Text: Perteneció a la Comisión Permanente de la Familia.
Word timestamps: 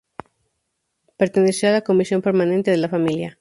Perteneció 1.15 1.69
a 1.69 1.73
la 1.73 1.83
Comisión 1.83 2.23
Permanente 2.23 2.71
de 2.71 2.77
la 2.77 2.89
Familia. 2.89 3.29